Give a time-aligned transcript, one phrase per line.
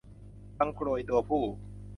[0.57, 1.43] บังโกรยตัวผู้